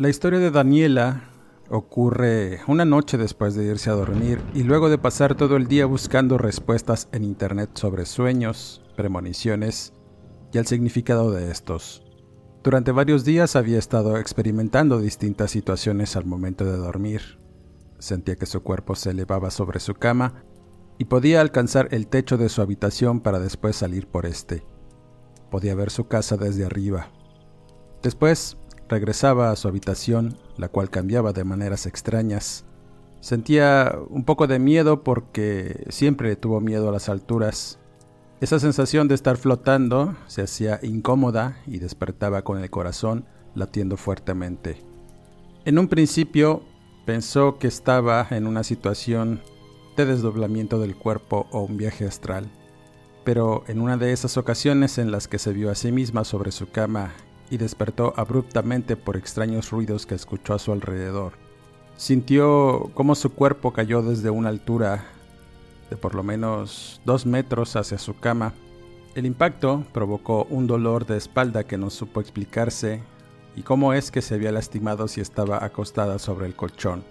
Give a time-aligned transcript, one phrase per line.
[0.00, 1.24] La historia de Daniela
[1.68, 5.84] ocurre una noche después de irse a dormir y luego de pasar todo el día
[5.84, 9.92] buscando respuestas en internet sobre sueños, premoniciones
[10.54, 12.02] y el significado de estos.
[12.64, 17.38] Durante varios días había estado experimentando distintas situaciones al momento de dormir.
[17.98, 20.44] Sentía que su cuerpo se elevaba sobre su cama
[20.96, 24.64] y podía alcanzar el techo de su habitación para después salir por este.
[25.50, 27.10] Podía ver su casa desde arriba.
[28.02, 28.56] Después
[28.90, 32.64] regresaba a su habitación, la cual cambiaba de maneras extrañas.
[33.20, 37.78] Sentía un poco de miedo porque siempre tuvo miedo a las alturas.
[38.40, 44.82] Esa sensación de estar flotando se hacía incómoda y despertaba con el corazón latiendo fuertemente.
[45.64, 46.62] En un principio
[47.06, 49.40] pensó que estaba en una situación
[49.96, 52.50] de desdoblamiento del cuerpo o un viaje astral,
[53.24, 56.50] pero en una de esas ocasiones en las que se vio a sí misma sobre
[56.50, 57.12] su cama
[57.50, 61.32] y despertó abruptamente por extraños ruidos que escuchó a su alrededor.
[61.96, 65.04] Sintió cómo su cuerpo cayó desde una altura
[65.90, 68.54] de por lo menos dos metros hacia su cama.
[69.14, 73.02] El impacto provocó un dolor de espalda que no supo explicarse
[73.56, 77.02] y cómo es que se había lastimado si estaba acostada sobre el colchón.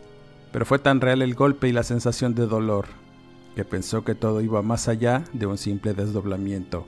[0.54, 2.86] Pero fue tan real el golpe y la sensación de dolor
[3.56, 6.86] que pensó que todo iba más allá de un simple desdoblamiento.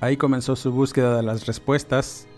[0.00, 2.28] Ahí comenzó su búsqueda de las respuestas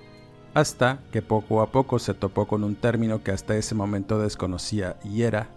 [0.54, 4.96] hasta que poco a poco se topó con un término que hasta ese momento desconocía
[5.04, 5.48] y era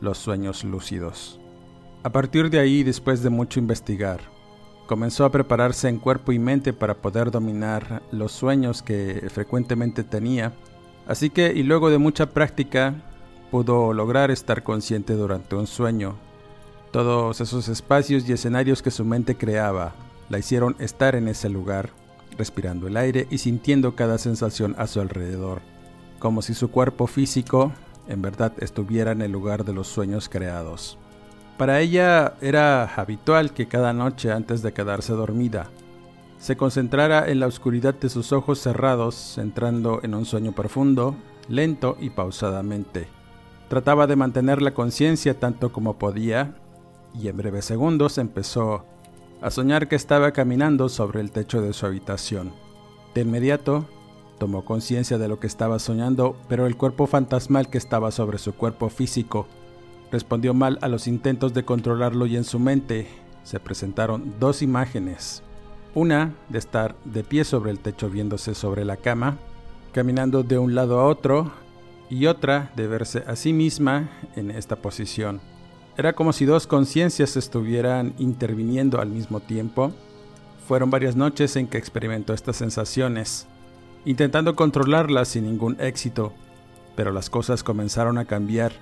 [0.00, 1.38] los sueños lúcidos.
[2.02, 4.20] A partir de ahí, después de mucho investigar,
[4.86, 10.52] comenzó a prepararse en cuerpo y mente para poder dominar los sueños que frecuentemente tenía,
[11.06, 12.94] así que y luego de mucha práctica
[13.52, 16.16] pudo lograr estar consciente durante un sueño.
[16.90, 19.92] Todos esos espacios y escenarios que su mente creaba
[20.28, 21.90] la hicieron estar en ese lugar
[22.36, 25.60] respirando el aire y sintiendo cada sensación a su alrededor,
[26.18, 27.72] como si su cuerpo físico
[28.08, 30.98] en verdad estuviera en el lugar de los sueños creados.
[31.58, 35.68] Para ella era habitual que cada noche antes de quedarse dormida,
[36.40, 41.14] se concentrara en la oscuridad de sus ojos cerrados, entrando en un sueño profundo,
[41.48, 43.08] lento y pausadamente.
[43.68, 46.56] Trataba de mantener la conciencia tanto como podía,
[47.12, 48.86] y en breves segundos empezó
[49.40, 52.52] a soñar que estaba caminando sobre el techo de su habitación.
[53.14, 53.86] De inmediato,
[54.38, 58.54] tomó conciencia de lo que estaba soñando, pero el cuerpo fantasmal que estaba sobre su
[58.54, 59.46] cuerpo físico
[60.10, 63.06] respondió mal a los intentos de controlarlo y en su mente
[63.42, 65.42] se presentaron dos imágenes.
[65.94, 69.38] Una de estar de pie sobre el techo viéndose sobre la cama,
[69.92, 71.50] caminando de un lado a otro,
[72.10, 75.40] y otra de verse a sí misma en esta posición.
[76.00, 79.92] Era como si dos conciencias estuvieran interviniendo al mismo tiempo.
[80.66, 83.46] Fueron varias noches en que experimentó estas sensaciones,
[84.06, 86.32] intentando controlarlas sin ningún éxito,
[86.96, 88.72] pero las cosas comenzaron a cambiar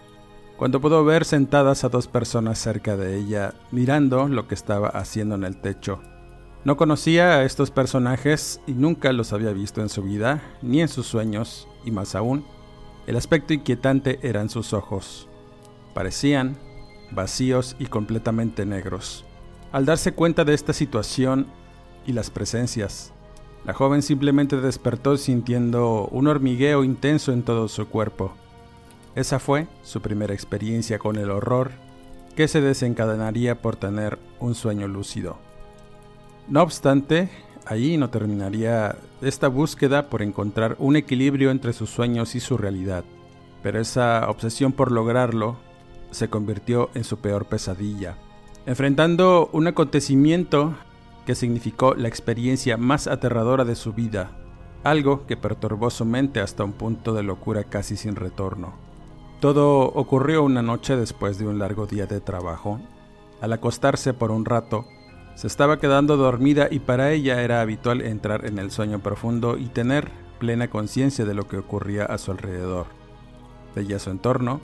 [0.57, 5.35] cuando pudo ver sentadas a dos personas cerca de ella, mirando lo que estaba haciendo
[5.35, 6.01] en el techo.
[6.65, 10.89] No conocía a estos personajes y nunca los había visto en su vida, ni en
[10.89, 12.47] sus sueños, y más aún,
[13.09, 15.29] el aspecto inquietante eran sus ojos.
[15.95, 16.68] Parecían
[17.11, 19.25] vacíos y completamente negros.
[19.73, 21.47] Al darse cuenta de esta situación
[22.07, 23.13] y las presencias,
[23.65, 28.33] la joven simplemente despertó sintiendo un hormigueo intenso en todo su cuerpo.
[29.15, 31.73] Esa fue su primera experiencia con el horror
[32.35, 35.39] que se desencadenaría por tener un sueño lúcido.
[36.49, 37.29] No obstante,
[37.67, 43.05] allí no terminaría esta búsqueda por encontrar un equilibrio entre sus sueños y su realidad,
[43.63, 45.57] pero esa obsesión por lograrlo
[46.11, 48.17] se convirtió en su peor pesadilla,
[48.67, 50.75] enfrentando un acontecimiento
[51.27, 54.31] que significó la experiencia más aterradora de su vida.
[54.85, 58.75] algo que perturbó su mente hasta un punto de locura casi sin retorno.
[59.41, 62.81] Todo ocurrió una noche después de un largo día de trabajo.
[63.41, 64.87] Al acostarse por un rato,
[65.35, 69.67] se estaba quedando dormida y para ella era habitual entrar en el sueño profundo y
[69.67, 70.11] tener
[70.41, 72.87] plena conciencia de lo que ocurría a su alrededor.
[73.77, 74.61] Veía su entorno,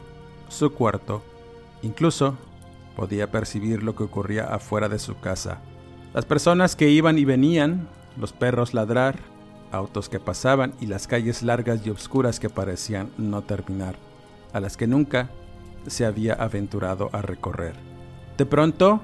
[0.49, 1.23] su cuarto,
[1.85, 2.37] incluso
[2.97, 5.61] podía percibir lo que ocurría afuera de su casa.
[6.13, 7.89] Las personas que iban y venían,
[8.19, 9.19] los perros ladrar,
[9.73, 13.97] autos que pasaban y las calles largas y oscuras que parecían no terminar,
[14.53, 15.31] a las que nunca
[15.87, 17.75] se había aventurado a recorrer.
[18.39, 19.01] De pronto,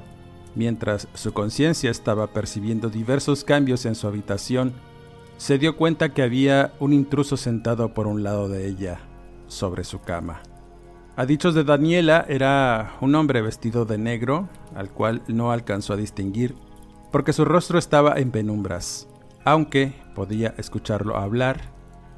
[0.55, 4.73] Mientras su conciencia estaba percibiendo diversos cambios en su habitación,
[5.37, 9.01] se dio cuenta que había un intruso sentado por un lado de ella,
[9.47, 10.43] sobre su cama.
[11.17, 15.97] A dichos de Daniela era un hombre vestido de negro, al cual no alcanzó a
[15.97, 16.55] distinguir,
[17.13, 19.09] porque su rostro estaba en penumbras,
[19.45, 21.61] aunque podía escucharlo hablar,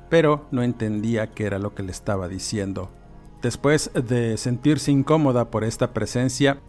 [0.08, 2.90] pero no entendía qué era lo que le estaba diciendo.
[3.40, 6.60] Después de sentirse incómoda por esta presencia,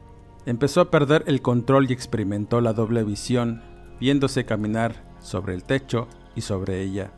[0.45, 3.61] Empezó a perder el control y experimentó la doble visión,
[3.99, 7.13] viéndose caminar sobre el techo y sobre ella.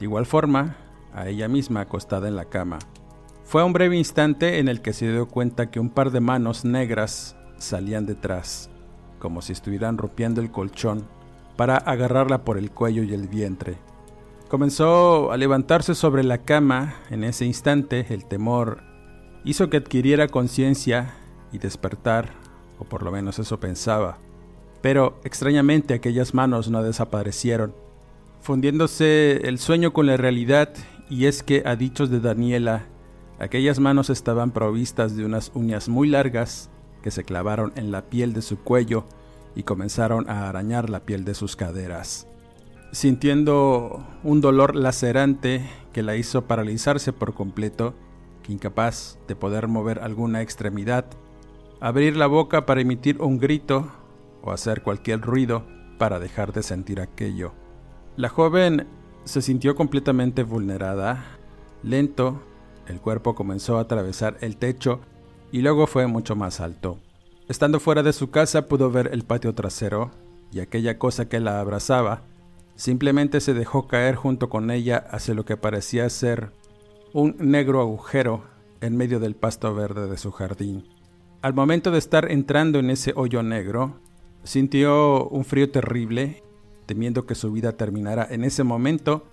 [0.00, 0.76] De igual forma,
[1.14, 2.80] a ella misma acostada en la cama.
[3.46, 6.64] Fue un breve instante en el que se dio cuenta que un par de manos
[6.64, 8.70] negras salían detrás,
[9.20, 11.06] como si estuvieran rompiendo el colchón,
[11.56, 13.76] para agarrarla por el cuello y el vientre.
[14.48, 18.82] Comenzó a levantarse sobre la cama, en ese instante el temor
[19.44, 21.14] hizo que adquiriera conciencia
[21.52, 22.30] y despertar
[22.80, 24.18] o por lo menos eso pensaba.
[24.82, 27.76] Pero extrañamente aquellas manos no desaparecieron,
[28.40, 30.74] fundiéndose el sueño con la realidad,
[31.08, 32.86] y es que a dichos de Daniela,
[33.38, 36.70] aquellas manos estaban provistas de unas uñas muy largas
[37.02, 39.04] que se clavaron en la piel de su cuello
[39.54, 42.26] y comenzaron a arañar la piel de sus caderas.
[42.92, 47.94] Sintiendo un dolor lacerante que la hizo paralizarse por completo,
[48.48, 51.06] incapaz de poder mover alguna extremidad,
[51.80, 53.90] abrir la boca para emitir un grito
[54.42, 55.64] o hacer cualquier ruido
[55.98, 57.52] para dejar de sentir aquello.
[58.16, 58.86] La joven
[59.24, 61.24] se sintió completamente vulnerada.
[61.82, 62.42] Lento,
[62.88, 65.00] el cuerpo comenzó a atravesar el techo
[65.52, 66.98] y luego fue mucho más alto.
[67.48, 70.10] Estando fuera de su casa pudo ver el patio trasero
[70.52, 72.22] y aquella cosa que la abrazaba
[72.74, 76.52] simplemente se dejó caer junto con ella hacia lo que parecía ser
[77.12, 78.44] un negro agujero
[78.80, 80.84] en medio del pasto verde de su jardín.
[81.42, 84.00] Al momento de estar entrando en ese hoyo negro,
[84.42, 86.42] sintió un frío terrible,
[86.86, 89.24] temiendo que su vida terminara en ese momento,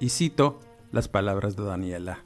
[0.00, 0.58] y cito
[0.92, 2.24] las palabras de Daniela.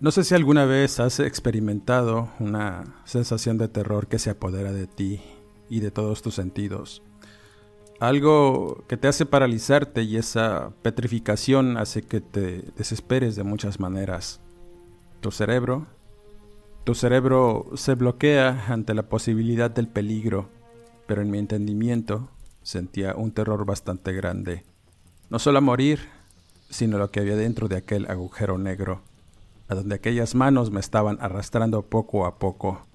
[0.00, 4.86] No sé si alguna vez has experimentado una sensación de terror que se apodera de
[4.86, 5.20] ti
[5.68, 7.02] y de todos tus sentidos.
[7.98, 14.40] Algo que te hace paralizarte y esa petrificación hace que te desesperes de muchas maneras.
[15.20, 15.88] Tu cerebro
[16.88, 20.48] tu cerebro se bloquea ante la posibilidad del peligro,
[21.06, 22.30] pero en mi entendimiento
[22.62, 24.64] sentía un terror bastante grande.
[25.28, 26.08] No solo a morir,
[26.70, 29.02] sino lo que había dentro de aquel agujero negro,
[29.68, 32.86] a donde aquellas manos me estaban arrastrando poco a poco.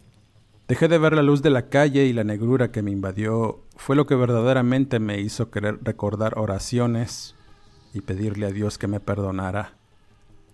[0.68, 3.96] Dejé de ver la luz de la calle y la negrura que me invadió fue
[3.96, 7.36] lo que verdaderamente me hizo querer recordar oraciones
[7.94, 9.74] y pedirle a Dios que me perdonara,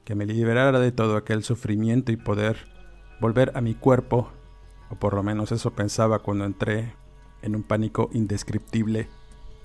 [0.03, 2.57] que me liberara de todo aquel sufrimiento y poder
[3.21, 4.29] volver a mi cuerpo,
[4.89, 6.95] o por lo menos eso pensaba cuando entré
[7.41, 9.07] en un pánico indescriptible,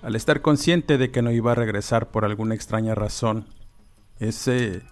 [0.03, 3.47] al estar consciente de que no iba a regresar por alguna extraña razón.
[4.21, 4.83] Ese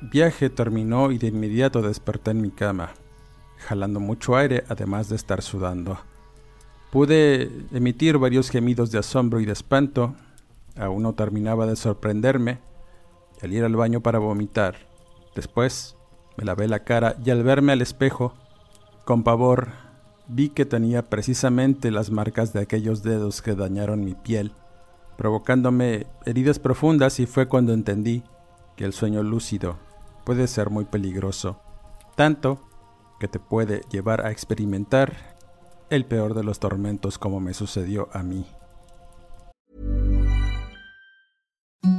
[0.00, 2.90] viaje terminó y de inmediato desperté en mi cama,
[3.58, 5.98] jalando mucho aire además de estar sudando.
[6.90, 10.14] Pude emitir varios gemidos de asombro y de espanto,
[10.76, 12.58] aún no terminaba de sorprenderme,
[13.40, 14.76] y al ir al baño para vomitar.
[15.34, 15.96] Después
[16.36, 18.34] me lavé la cara y al verme al espejo,
[19.04, 19.68] con pavor,
[20.28, 24.52] vi que tenía precisamente las marcas de aquellos dedos que dañaron mi piel,
[25.16, 28.22] provocándome heridas profundas y fue cuando entendí
[28.76, 29.78] que el sueño lúcido
[30.26, 31.60] puede ser muy peligroso,
[32.16, 32.58] tanto
[33.20, 35.36] que te puede llevar a experimentar
[35.88, 38.44] el peor de los tormentos como me sucedió a mí.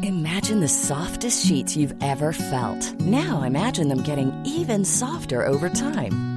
[0.04, 2.94] Imagine the softest sheets you've ever felt.
[3.00, 6.37] Now imagine them getting even softer over time.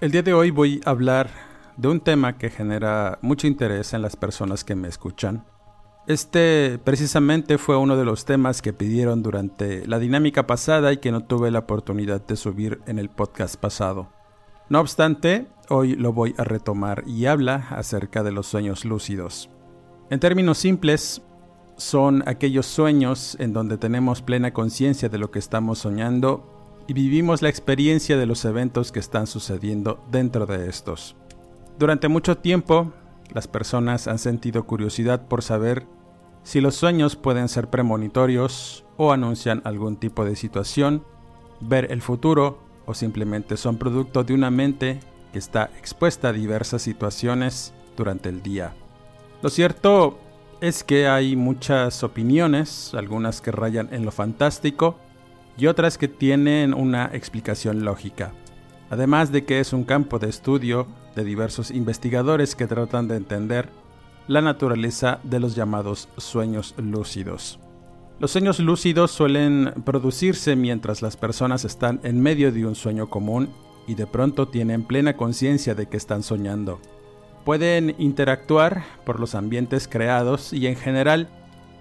[0.00, 1.28] El día de hoy voy a hablar
[1.76, 5.44] de un tema que genera mucho interés en las personas que me escuchan.
[6.06, 11.10] Este precisamente fue uno de los temas que pidieron durante la dinámica pasada y que
[11.10, 14.08] no tuve la oportunidad de subir en el podcast pasado.
[14.68, 19.50] No obstante, hoy lo voy a retomar y habla acerca de los sueños lúcidos.
[20.10, 21.22] En términos simples,
[21.76, 26.57] son aquellos sueños en donde tenemos plena conciencia de lo que estamos soñando
[26.88, 31.16] y vivimos la experiencia de los eventos que están sucediendo dentro de estos.
[31.78, 32.92] Durante mucho tiempo,
[33.30, 35.86] las personas han sentido curiosidad por saber
[36.42, 41.04] si los sueños pueden ser premonitorios o anuncian algún tipo de situación,
[41.60, 46.80] ver el futuro o simplemente son producto de una mente que está expuesta a diversas
[46.80, 48.72] situaciones durante el día.
[49.42, 50.18] Lo cierto
[50.62, 54.96] es que hay muchas opiniones, algunas que rayan en lo fantástico
[55.58, 58.32] y otras que tienen una explicación lógica.
[58.90, 60.86] Además de que es un campo de estudio
[61.16, 63.68] de diversos investigadores que tratan de entender
[64.28, 67.58] la naturaleza de los llamados sueños lúcidos.
[68.20, 73.50] Los sueños lúcidos suelen producirse mientras las personas están en medio de un sueño común
[73.86, 76.80] y de pronto tienen plena conciencia de que están soñando.
[77.44, 81.28] Pueden interactuar por los ambientes creados y en general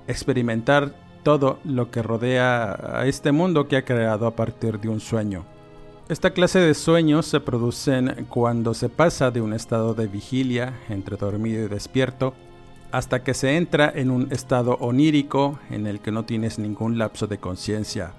[0.07, 4.99] experimentar todo lo que rodea a este mundo que ha creado a partir de un
[4.99, 5.45] sueño.
[6.09, 11.17] Esta clase de sueños se producen cuando se pasa de un estado de vigilia, entre
[11.17, 12.33] dormido y despierto,
[12.91, 17.27] hasta que se entra en un estado onírico en el que no tienes ningún lapso
[17.27, 18.13] de conciencia.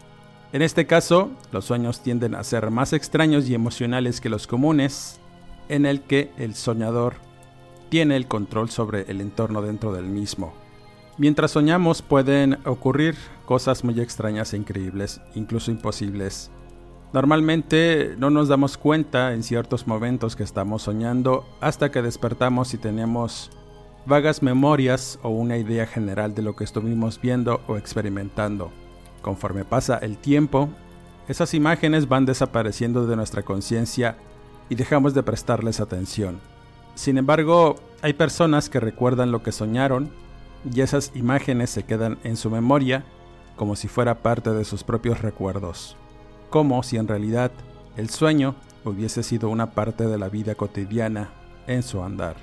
[0.53, 5.19] En este caso, los sueños tienden a ser más extraños y emocionales que los comunes,
[5.71, 7.15] en el que el soñador
[7.89, 10.53] tiene el control sobre el entorno dentro del mismo.
[11.19, 16.53] Mientras soñamos pueden ocurrir cosas muy extrañas e increíbles, incluso imposibles.
[17.13, 22.79] Normalmente no nos damos cuenta en ciertos momentos que estamos soñando hasta que despertamos y
[22.79, 23.51] tenemos
[24.07, 28.71] vagas memorias o una idea general de lo que estuvimos viendo o experimentando.
[29.21, 30.69] Conforme pasa el tiempo,
[31.27, 34.17] esas imágenes van desapareciendo de nuestra conciencia
[34.69, 36.39] y dejamos de prestarles atención.
[36.95, 40.11] Sin embargo, hay personas que recuerdan lo que soñaron
[40.65, 43.05] y esas imágenes se quedan en su memoria
[43.57, 45.97] como si fuera parte de sus propios recuerdos,
[46.51, 47.51] como si en realidad
[47.97, 51.31] el sueño hubiese sido una parte de la vida cotidiana
[51.67, 52.37] en su andar.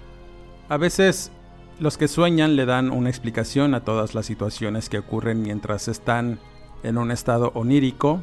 [0.67, 1.31] A veces
[1.79, 6.39] los que sueñan le dan una explicación a todas las situaciones que ocurren mientras están
[6.83, 8.19] en un estado onírico,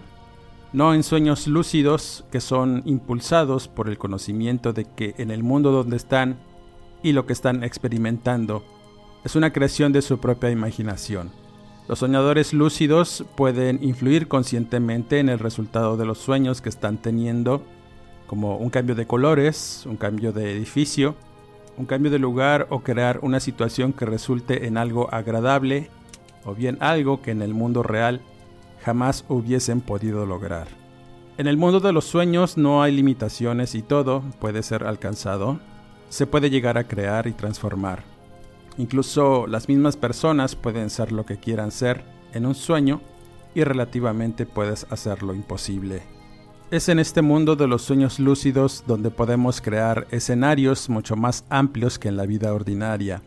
[0.72, 5.70] no en sueños lúcidos que son impulsados por el conocimiento de que en el mundo
[5.70, 6.38] donde están
[7.02, 8.64] y lo que están experimentando
[9.24, 11.30] es una creación de su propia imaginación.
[11.88, 17.62] Los soñadores lúcidos pueden influir conscientemente en el resultado de los sueños que están teniendo,
[18.26, 21.16] como un cambio de colores, un cambio de edificio,
[21.76, 25.90] un cambio de lugar o crear una situación que resulte en algo agradable
[26.44, 28.20] o bien algo que en el mundo real
[28.82, 30.68] jamás hubiesen podido lograr.
[31.38, 35.60] En el mundo de los sueños no hay limitaciones y todo puede ser alcanzado.
[36.10, 38.11] Se puede llegar a crear y transformar.
[38.78, 43.00] Incluso las mismas personas pueden ser lo que quieran ser en un sueño
[43.54, 46.02] y relativamente puedes hacer lo imposible.
[46.70, 51.98] Es en este mundo de los sueños lúcidos donde podemos crear escenarios mucho más amplios
[51.98, 53.22] que en la vida ordinaria.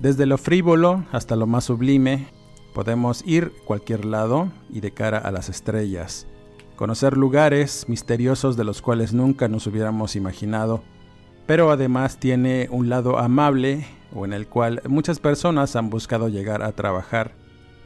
[0.00, 2.28] Desde lo frívolo hasta lo más sublime,
[2.74, 6.28] podemos ir cualquier lado y de cara a las estrellas,
[6.76, 10.84] conocer lugares misteriosos de los cuales nunca nos hubiéramos imaginado,
[11.46, 16.62] pero además tiene un lado amable o en el cual muchas personas han buscado llegar
[16.62, 17.32] a trabajar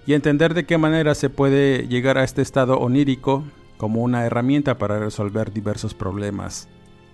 [0.07, 3.45] y entender de qué manera se puede llegar a este estado onírico
[3.77, 6.69] como una herramienta para resolver diversos problemas.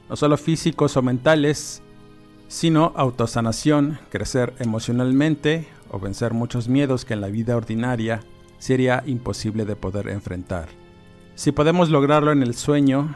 [0.09, 1.83] no solo físicos o mentales,
[2.49, 8.21] sino autosanación, crecer emocionalmente o vencer muchos miedos que en la vida ordinaria
[8.59, 10.69] sería imposible de poder enfrentar.
[11.35, 13.15] Si podemos lograrlo en el sueño,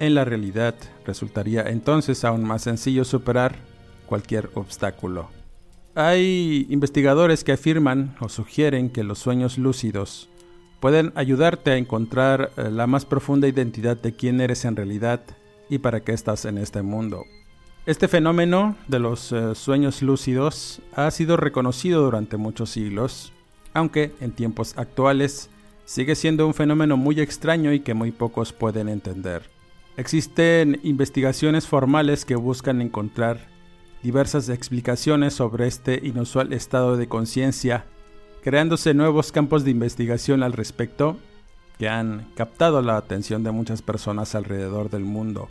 [0.00, 0.74] en la realidad
[1.06, 3.56] resultaría entonces aún más sencillo superar
[4.08, 5.28] cualquier obstáculo.
[5.94, 10.28] Hay investigadores que afirman o sugieren que los sueños lúcidos
[10.80, 15.20] pueden ayudarte a encontrar eh, la más profunda identidad de quién eres en realidad
[15.68, 17.24] y para qué estás en este mundo.
[17.86, 23.32] Este fenómeno de los eh, sueños lúcidos ha sido reconocido durante muchos siglos,
[23.74, 25.50] aunque en tiempos actuales
[25.84, 29.42] sigue siendo un fenómeno muy extraño y que muy pocos pueden entender.
[29.96, 33.48] Existen investigaciones formales que buscan encontrar
[34.02, 37.84] diversas explicaciones sobre este inusual estado de conciencia,
[38.42, 41.16] creándose nuevos campos de investigación al respecto
[41.78, 45.48] que han captado la atención de muchas personas alrededor del mundo,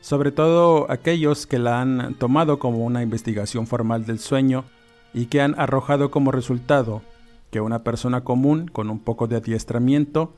[0.00, 4.64] sobre todo aquellos que la han tomado como una investigación formal del sueño
[5.12, 7.02] y que han arrojado como resultado
[7.50, 10.32] que una persona común con un poco de adiestramiento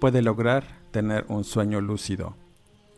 [0.00, 2.34] puede lograr tener un sueño lúcido.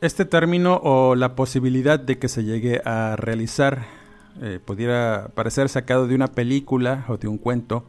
[0.00, 3.97] Este término o la posibilidad de que se llegue a realizar
[4.40, 7.84] eh, pudiera parecer sacado de una película o de un cuento.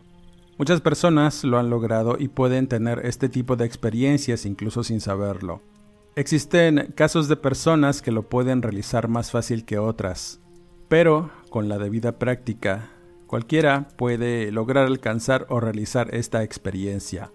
[0.57, 5.61] Muchas personas lo han logrado y pueden tener este tipo de experiencias incluso sin saberlo.
[6.15, 10.41] Existen casos de personas que lo pueden realizar más fácil que otras,
[10.89, 12.89] pero con la debida práctica
[13.29, 17.29] Cualquiera puede lograr alcanzar o realizar esta experiencia.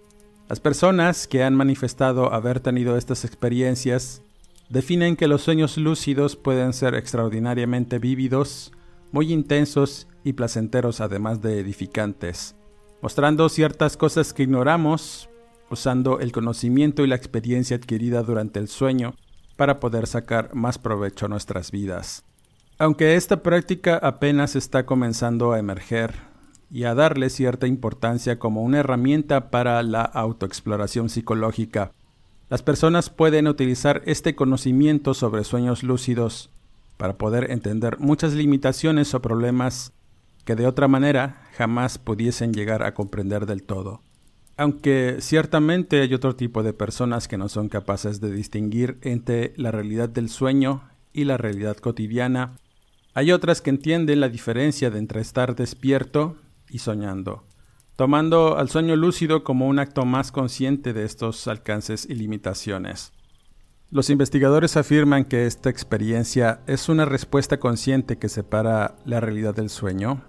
[0.48, 4.20] Las personas que han manifestado haber tenido estas experiencias
[4.68, 8.72] definen que los sueños lúcidos pueden ser extraordinariamente vívidos,
[9.14, 12.56] muy intensos y placenteros además de edificantes,
[13.00, 15.28] mostrando ciertas cosas que ignoramos,
[15.70, 19.14] usando el conocimiento y la experiencia adquirida durante el sueño
[19.54, 22.24] para poder sacar más provecho a nuestras vidas.
[22.76, 26.16] Aunque esta práctica apenas está comenzando a emerger
[26.68, 31.92] y a darle cierta importancia como una herramienta para la autoexploración psicológica,
[32.50, 36.50] las personas pueden utilizar este conocimiento sobre sueños lúcidos
[36.96, 39.92] para poder entender muchas limitaciones o problemas
[40.44, 44.02] que de otra manera jamás pudiesen llegar a comprender del todo.
[44.56, 49.72] Aunque ciertamente hay otro tipo de personas que no son capaces de distinguir entre la
[49.72, 50.82] realidad del sueño
[51.12, 52.56] y la realidad cotidiana,
[53.14, 56.36] hay otras que entienden la diferencia de entre estar despierto
[56.68, 57.44] y soñando,
[57.96, 63.12] tomando al sueño lúcido como un acto más consciente de estos alcances y limitaciones.
[63.94, 69.70] Los investigadores afirman que esta experiencia es una respuesta consciente que separa la realidad del
[69.70, 70.24] sueño.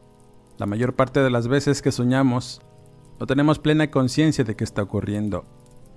[0.60, 2.62] La mayor parte de las veces que soñamos,
[3.19, 5.45] no tenemos plena conciencia de qué está ocurriendo.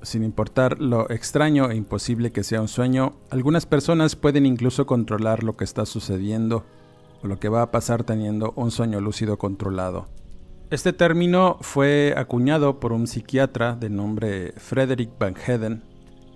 [0.00, 5.44] Sin importar lo extraño e imposible que sea un sueño, algunas personas pueden incluso controlar
[5.44, 6.64] lo que está sucediendo
[7.22, 10.08] o lo que va a pasar teniendo un sueño lúcido controlado.
[10.70, 15.82] Este término fue acuñado por un psiquiatra de nombre Frederick Van Heden,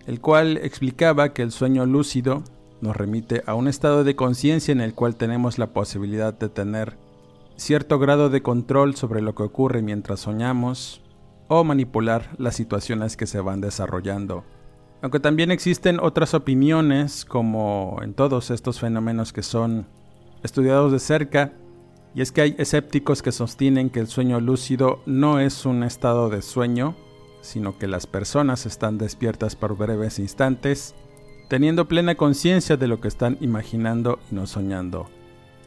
[0.06, 2.42] el cual explicaba que el sueño lúcido
[2.80, 6.96] nos remite a un estado de conciencia en el cual tenemos la posibilidad de tener
[7.56, 11.00] cierto grado de control sobre lo que ocurre mientras soñamos
[11.48, 14.44] o manipular las situaciones que se van desarrollando.
[15.00, 19.86] Aunque también existen otras opiniones, como en todos estos fenómenos que son
[20.42, 21.52] estudiados de cerca,
[22.14, 26.28] y es que hay escépticos que sostienen que el sueño lúcido no es un estado
[26.28, 26.94] de sueño,
[27.42, 30.94] sino que las personas están despiertas por breves instantes,
[31.48, 35.10] teniendo plena conciencia de lo que están imaginando y no soñando.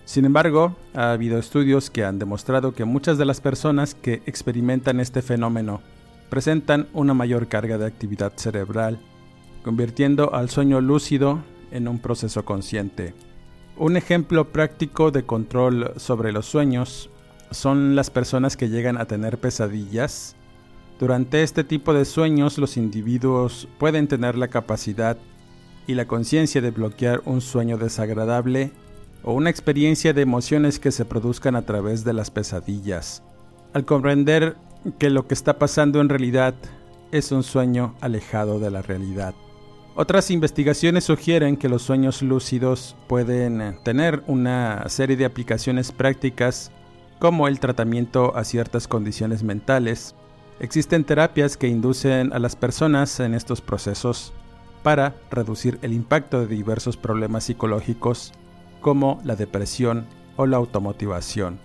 [0.06, 5.00] Sin embargo, ha habido estudios que han demostrado que muchas de las personas que experimentan
[5.00, 5.82] este fenómeno
[6.30, 9.00] presentan una mayor carga de actividad cerebral,
[9.64, 13.14] convirtiendo al sueño lúcido en un proceso consciente.
[13.78, 17.10] Un ejemplo práctico de control sobre los sueños
[17.52, 20.36] son las personas que llegan a tener pesadillas.
[21.00, 25.18] Durante este tipo de sueños los individuos pueden tener la capacidad
[25.88, 28.72] y la conciencia de bloquear un sueño desagradable
[29.24, 33.24] o una experiencia de emociones que se produzcan a través de las pesadillas.
[33.74, 34.56] Al comprender
[34.98, 36.56] que lo que está pasando en realidad
[37.12, 39.36] es un sueño alejado de la realidad.
[39.96, 46.72] Otras investigaciones sugieren que los sueños lúcidos pueden eh, tener una serie de aplicaciones prácticas
[47.20, 50.14] como el tratamiento a ciertas condiciones mentales.
[50.60, 54.34] Existen terapias que inducen a las personas en estos procesos
[54.84, 58.32] para reducir el impacto de diversos problemas psicológicos
[58.82, 60.06] como la depresión
[60.38, 61.60] o la automotivación.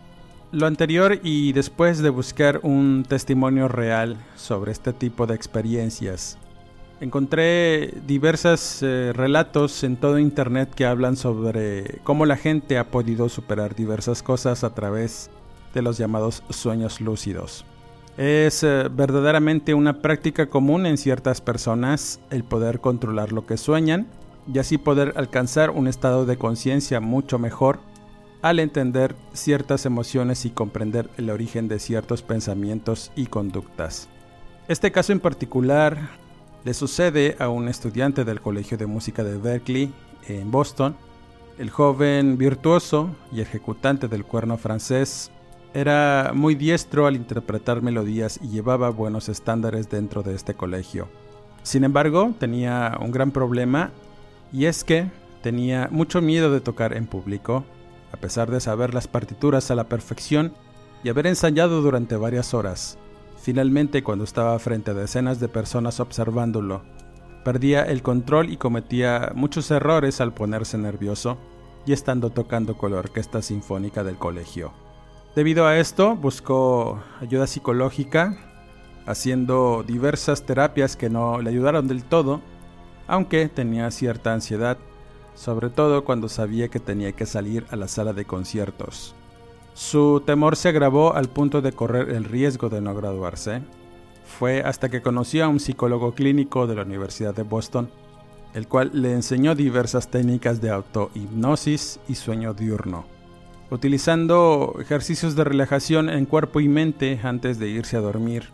[0.53, 6.39] Lo anterior y después de buscar un testimonio real sobre este tipo de experiencias
[7.01, 13.31] Encontré diversos eh, relatos en todo internet que hablan sobre cómo la gente ha podido
[13.31, 15.31] superar diversas cosas a través
[15.73, 17.65] de los llamados sueños lúcidos.
[18.21, 24.09] Es eh, verdaderamente una práctica común en ciertas personas el poder controlar lo que sueñan
[24.47, 27.81] y así poder alcanzar un estado de conciencia mucho mejor
[28.43, 34.11] al entender ciertas emociones y comprender el origen de ciertos pensamientos y conductas.
[34.69, 36.11] Este caso en particular
[36.63, 39.95] le sucede a un estudiante del Colegio de Música de Berkeley
[40.29, 40.95] en Boston.
[41.57, 45.31] El joven virtuoso y ejecutante del cuerno francés
[45.73, 51.09] era muy diestro al interpretar melodías y llevaba buenos estándares dentro de este colegio.
[51.63, 53.93] Sin embargo, tenía un gran problema
[54.53, 55.11] y es que
[55.43, 57.65] tenía mucho miedo de tocar en público,
[58.13, 60.55] a pesar de saber las partituras a la perfección
[61.05, 62.99] y haber ensayado durante varias horas.
[63.41, 66.83] Finalmente, cuando estaba frente a decenas de personas observándolo,
[67.45, 71.39] perdía el control y cometía muchos errores al ponerse nervioso
[71.87, 74.90] y estando tocando con la orquesta sinfónica del colegio.
[75.35, 78.37] Debido a esto, buscó ayuda psicológica,
[79.07, 82.41] haciendo diversas terapias que no le ayudaron del todo,
[83.07, 84.77] aunque tenía cierta ansiedad,
[85.37, 89.15] sobre todo cuando sabía que tenía que salir a la sala de conciertos.
[89.73, 93.63] Su temor se agravó al punto de correr el riesgo de no graduarse.
[94.25, 97.89] Fue hasta que conoció a un psicólogo clínico de la Universidad de Boston,
[98.53, 103.20] el cual le enseñó diversas técnicas de autohipnosis y sueño diurno
[103.71, 108.51] utilizando ejercicios de relajación en cuerpo y mente antes de irse a dormir.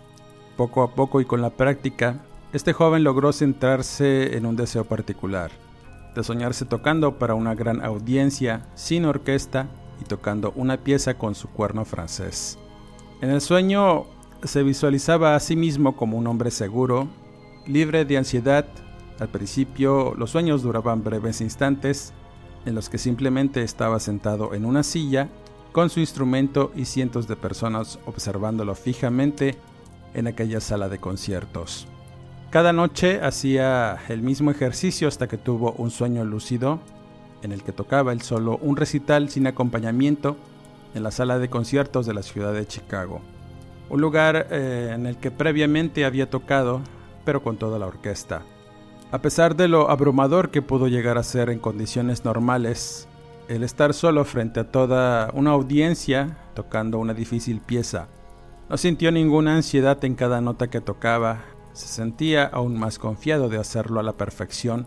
[0.56, 5.50] Poco a poco y con la práctica, este joven logró centrarse en un deseo particular,
[6.14, 9.68] de soñarse tocando para una gran audiencia, sin orquesta
[10.00, 12.58] y tocando una pieza con su cuerno francés.
[13.20, 14.06] En el sueño
[14.42, 17.08] se visualizaba a sí mismo como un hombre seguro,
[17.66, 18.66] libre de ansiedad.
[19.18, 22.12] Al principio los sueños duraban breves instantes,
[22.66, 25.28] en los que simplemente estaba sentado en una silla
[25.72, 29.56] con su instrumento y cientos de personas observándolo fijamente
[30.14, 31.86] en aquella sala de conciertos.
[32.50, 36.80] Cada noche hacía el mismo ejercicio hasta que tuvo un sueño lúcido
[37.42, 40.36] en el que tocaba él solo un recital sin acompañamiento
[40.94, 43.20] en la sala de conciertos de la ciudad de Chicago,
[43.90, 46.80] un lugar eh, en el que previamente había tocado,
[47.24, 48.42] pero con toda la orquesta.
[49.16, 53.08] A pesar de lo abrumador que pudo llegar a ser en condiciones normales,
[53.48, 58.08] el estar solo frente a toda una audiencia tocando una difícil pieza,
[58.68, 63.56] no sintió ninguna ansiedad en cada nota que tocaba, se sentía aún más confiado de
[63.56, 64.86] hacerlo a la perfección,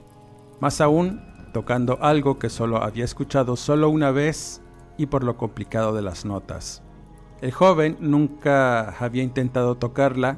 [0.59, 4.61] más aún tocando algo que solo había escuchado solo una vez
[4.95, 6.83] y por lo complicado de las notas.
[7.41, 10.37] El joven nunca había intentado tocarla,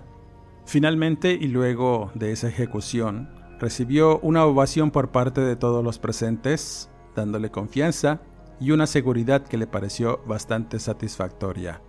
[0.63, 6.89] finalmente y luego de esa ejecución, Recibió una ovación por parte de todos los presentes,
[7.15, 8.19] dándole confianza
[8.59, 11.79] y una seguridad que le pareció bastante satisfactoria.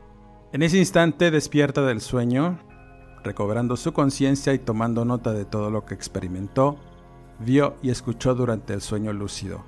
[0.52, 2.58] En ese instante despierta del sueño,
[3.24, 6.76] recobrando su conciencia y tomando nota de todo lo que experimentó,
[7.38, 9.64] vio y escuchó durante el sueño lúcido.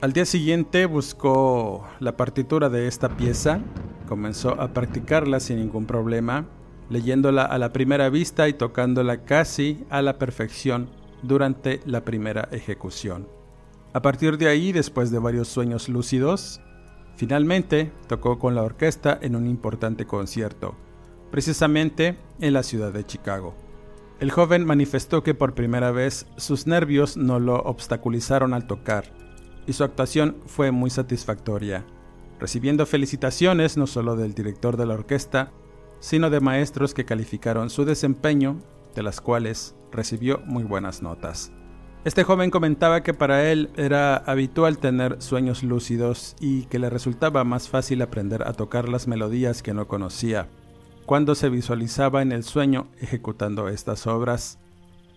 [0.00, 3.60] Al día siguiente buscó la partitura de esta pieza,
[4.08, 6.46] comenzó a practicarla sin ningún problema,
[6.88, 13.28] leyéndola a la primera vista y tocándola casi a la perfección durante la primera ejecución.
[13.92, 16.60] A partir de ahí, después de varios sueños lúcidos,
[17.16, 20.76] finalmente tocó con la orquesta en un importante concierto,
[21.30, 23.54] precisamente en la ciudad de Chicago.
[24.20, 29.12] El joven manifestó que por primera vez sus nervios no lo obstaculizaron al tocar,
[29.66, 31.84] y su actuación fue muy satisfactoria,
[32.38, 35.52] recibiendo felicitaciones no solo del director de la orquesta,
[36.00, 38.58] sino de maestros que calificaron su desempeño
[38.94, 41.52] de las cuales recibió muy buenas notas.
[42.02, 47.44] Este joven comentaba que para él era habitual tener sueños lúcidos y que le resultaba
[47.44, 50.48] más fácil aprender a tocar las melodías que no conocía,
[51.04, 54.58] cuando se visualizaba en el sueño ejecutando estas obras,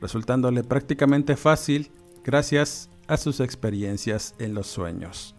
[0.01, 1.89] resultándole prácticamente fácil
[2.25, 5.35] gracias a sus experiencias en los sueños.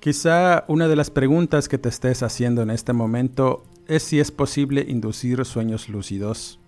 [0.00, 4.30] Quizá una de las preguntas que te estés haciendo en este momento es si es
[4.30, 6.60] posible inducir sueños lúcidos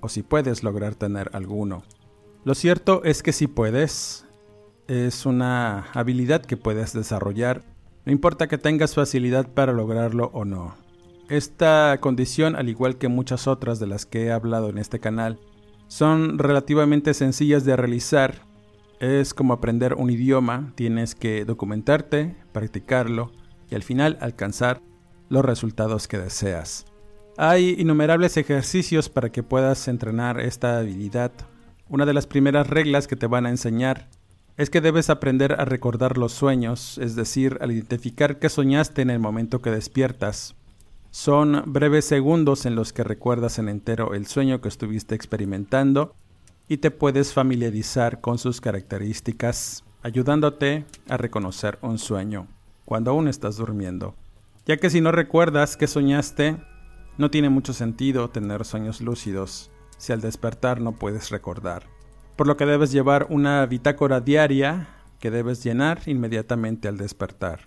[0.00, 1.82] o si puedes lograr tener alguno.
[2.44, 4.26] Lo cierto es que si puedes,
[4.88, 7.62] es una habilidad que puedes desarrollar,
[8.06, 10.74] no importa que tengas facilidad para lograrlo o no.
[11.28, 15.38] Esta condición, al igual que muchas otras de las que he hablado en este canal,
[15.86, 18.46] son relativamente sencillas de realizar.
[19.00, 23.32] Es como aprender un idioma, tienes que documentarte, practicarlo
[23.70, 24.82] y al final alcanzar
[25.28, 26.89] los resultados que deseas.
[27.42, 31.32] Hay innumerables ejercicios para que puedas entrenar esta habilidad.
[31.88, 34.10] Una de las primeras reglas que te van a enseñar
[34.58, 39.08] es que debes aprender a recordar los sueños, es decir, al identificar qué soñaste en
[39.08, 40.54] el momento que despiertas.
[41.12, 46.14] Son breves segundos en los que recuerdas en entero el sueño que estuviste experimentando
[46.68, 52.48] y te puedes familiarizar con sus características, ayudándote a reconocer un sueño
[52.84, 54.14] cuando aún estás durmiendo.
[54.66, 56.58] Ya que si no recuerdas qué soñaste,
[57.20, 61.84] no tiene mucho sentido tener sueños lúcidos si al despertar no puedes recordar.
[62.34, 67.60] Por lo que debes llevar una bitácora diaria que debes llenar inmediatamente al despertar.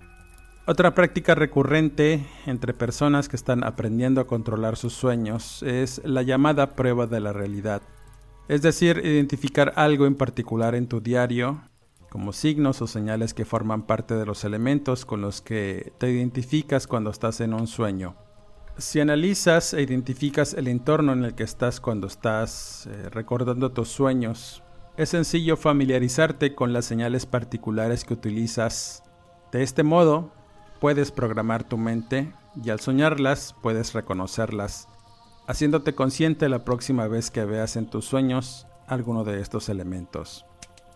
[0.65, 6.71] Otra práctica recurrente entre personas que están aprendiendo a controlar sus sueños es la llamada
[6.71, 7.83] prueba de la realidad.
[8.47, 11.61] Es decir, identificar algo en particular en tu diario,
[12.09, 16.87] como signos o señales que forman parte de los elementos con los que te identificas
[16.87, 18.15] cuando estás en un sueño.
[18.77, 23.89] Si analizas e identificas el entorno en el que estás cuando estás eh, recordando tus
[23.89, 24.63] sueños,
[24.97, 29.03] es sencillo familiarizarte con las señales particulares que utilizas.
[29.51, 30.31] De este modo,
[30.79, 32.33] puedes programar tu mente
[32.63, 34.87] y al soñarlas puedes reconocerlas,
[35.45, 40.47] haciéndote consciente la próxima vez que veas en tus sueños alguno de estos elementos.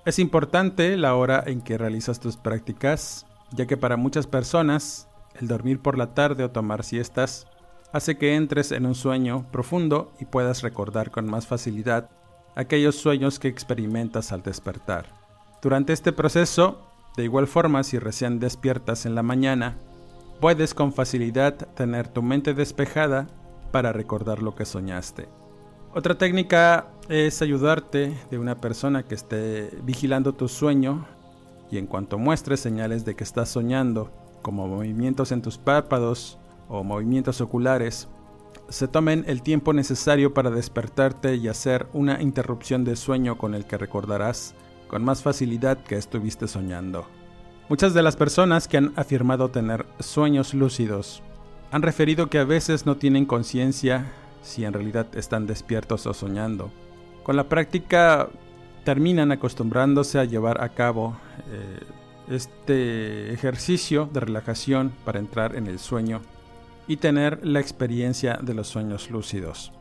[0.03, 5.47] Es importante la hora en que realizas tus prácticas, ya que para muchas personas el
[5.47, 7.45] dormir por la tarde o tomar siestas
[7.91, 12.10] hace que entres en un sueño profundo y puedas recordar con más facilidad
[12.56, 15.06] aquellos sueños que experimentas al despertar.
[15.62, 19.76] Durante este proceso de igual forma, si recién despiertas en la mañana,
[20.39, 23.28] puedes con facilidad tener tu mente despejada
[23.71, 25.28] para recordar lo que soñaste.
[25.95, 31.08] Otra técnica es ayudarte de una persona que esté vigilando tu sueño
[31.71, 34.12] y en cuanto muestres señales de que estás soñando,
[34.43, 36.38] como movimientos en tus párpados
[36.69, 38.08] o movimientos oculares,
[38.69, 43.65] se tomen el tiempo necesario para despertarte y hacer una interrupción de sueño con el
[43.65, 44.56] que recordarás
[44.88, 47.08] con más facilidad que estuviste soñando.
[47.69, 51.21] Muchas de las personas que han afirmado tener sueños lúcidos
[51.71, 54.06] han referido que a veces no tienen conciencia
[54.41, 56.71] si en realidad están despiertos o soñando.
[57.23, 58.30] Con la práctica
[58.86, 61.17] terminan acostumbrándose a llevar a cabo
[61.49, 61.80] eh,
[62.30, 66.21] este ejercicio de relajación para entrar en el sueño
[66.88, 69.71] y tener la experiencia de los sueños lúcidos.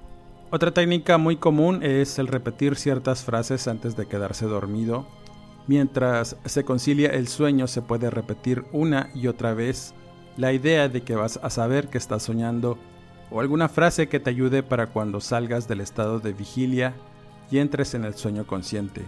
[0.51, 5.07] Otra técnica muy común es el repetir ciertas frases antes de quedarse dormido.
[5.67, 9.95] Mientras se concilia el sueño se puede repetir una y otra vez
[10.37, 12.79] la idea de que vas a saber que estás soñando
[13.31, 16.95] o alguna frase que te ayude para cuando salgas del estado de vigilia
[17.51, 19.03] y entres en el sueño consciente.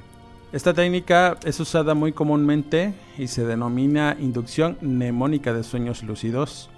[0.51, 6.71] Esta técnica es usada muy comúnmente y se denomina inducción mnemónica de sueños lúcidos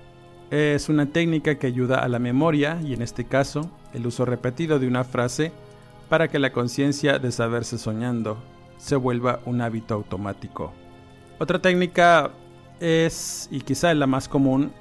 [0.50, 4.78] es una técnica que ayuda a la memoria y en este caso el uso repetido
[4.78, 5.52] de una frase
[6.08, 8.36] para que la conciencia de saberse soñando
[8.76, 10.72] se vuelva un hábito automático.
[11.38, 12.32] Otra técnica
[12.80, 14.72] es, y quizá la más común,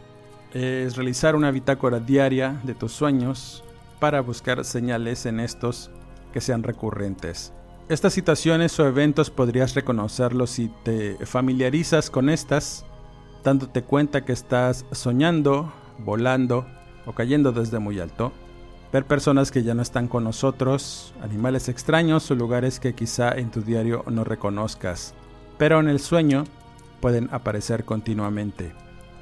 [0.54, 3.64] es realizar una bitácora diaria de tus sueños
[4.00, 5.92] para buscar señales en estos
[6.34, 7.54] que sean recurrentes.
[7.90, 12.86] Estas situaciones o eventos podrías reconocerlos si te familiarizas con estas
[13.44, 16.66] dándote cuenta que estás soñando, volando
[17.06, 18.32] o cayendo desde muy alto,
[18.92, 23.52] ver personas que ya no están con nosotros, animales extraños o lugares que quizá en
[23.52, 25.14] tu diario no reconozcas,
[25.58, 26.44] pero en el sueño
[27.00, 28.74] pueden aparecer continuamente.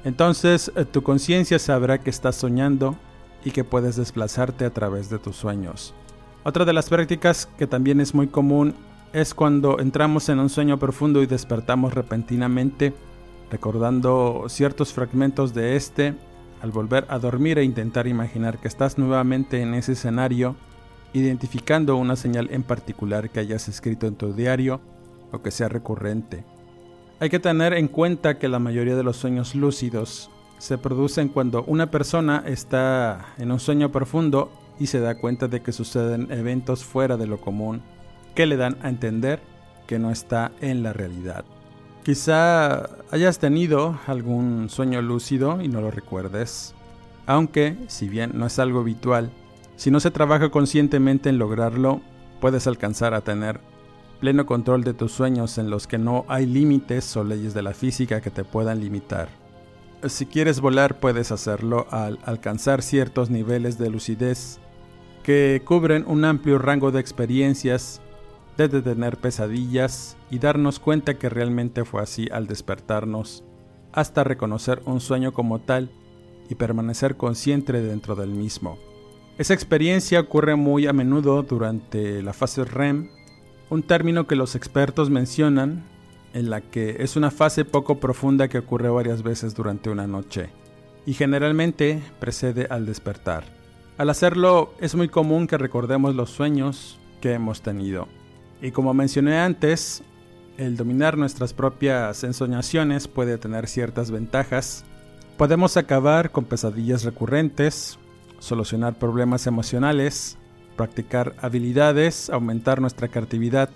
[0.04, 2.96] Entonces eh, tu conciencia sabrá que estás soñando
[3.44, 5.94] y que puedes desplazarte a través de tus sueños.
[6.44, 8.74] Otra de las prácticas que también es muy común
[9.12, 12.94] es cuando entramos en un sueño profundo y despertamos repentinamente
[13.50, 16.14] recordando ciertos fragmentos de este,
[16.60, 20.56] al volver a dormir e intentar imaginar que estás nuevamente en ese escenario,
[21.12, 24.80] identificando una señal en particular que hayas escrito en tu diario
[25.32, 26.44] o que sea recurrente.
[27.20, 31.64] Hay que tener en cuenta que la mayoría de los sueños lúcidos se producen cuando
[31.64, 36.84] una persona está en un sueño profundo y se da cuenta de que suceden eventos
[36.84, 37.82] fuera de lo común
[38.34, 39.40] que le dan a entender
[39.86, 41.44] que no está en la realidad.
[42.08, 46.74] Quizá hayas tenido algún sueño lúcido y no lo recuerdes,
[47.26, 49.30] aunque, si bien no es algo habitual,
[49.76, 52.00] si no se trabaja conscientemente en lograrlo,
[52.40, 53.60] puedes alcanzar a tener
[54.20, 57.74] pleno control de tus sueños en los que no hay límites o leyes de la
[57.74, 59.28] física que te puedan limitar.
[60.06, 64.60] Si quieres volar puedes hacerlo al alcanzar ciertos niveles de lucidez
[65.22, 68.00] que cubren un amplio rango de experiencias
[68.66, 73.44] de tener pesadillas y darnos cuenta que realmente fue así al despertarnos,
[73.92, 75.92] hasta reconocer un sueño como tal
[76.50, 78.76] y permanecer consciente dentro del mismo.
[79.38, 83.10] Esa experiencia ocurre muy a menudo durante la fase REM,
[83.70, 85.84] un término que los expertos mencionan
[86.34, 90.50] en la que es una fase poco profunda que ocurre varias veces durante una noche
[91.06, 93.44] y generalmente precede al despertar.
[93.98, 98.08] Al hacerlo es muy común que recordemos los sueños que hemos tenido.
[98.60, 100.02] Y como mencioné antes,
[100.56, 104.84] el dominar nuestras propias ensoñaciones puede tener ciertas ventajas.
[105.36, 107.98] Podemos acabar con pesadillas recurrentes,
[108.40, 110.36] solucionar problemas emocionales,
[110.76, 113.70] practicar habilidades, aumentar nuestra creatividad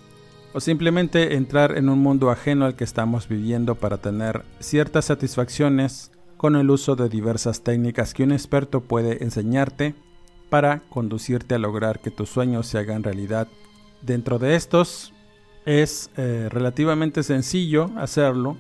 [0.52, 6.10] o simplemente entrar en un mundo ajeno al que estamos viviendo para tener ciertas satisfacciones
[6.36, 9.94] con el uso de diversas técnicas que un experto puede enseñarte
[10.50, 13.48] para conducirte a lograr que tus sueños se hagan realidad.
[14.02, 15.12] Dentro de estos
[15.64, 18.56] es eh, relativamente sencillo hacerlo.